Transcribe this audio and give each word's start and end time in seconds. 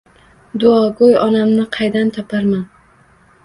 Duoguy 0.63 1.13
onamni 1.27 1.67
qaydan 1.77 2.13
toparman? 2.19 2.69